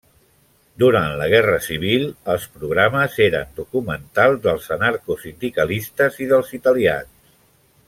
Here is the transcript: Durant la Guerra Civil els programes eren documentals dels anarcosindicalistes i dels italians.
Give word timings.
Durant 0.83 1.11
la 1.19 1.27
Guerra 1.33 1.59
Civil 1.65 2.07
els 2.35 2.47
programes 2.55 3.19
eren 3.27 3.53
documentals 3.61 4.41
dels 4.47 4.67
anarcosindicalistes 4.79 6.19
i 6.27 6.31
dels 6.35 6.53
italians. 6.61 7.15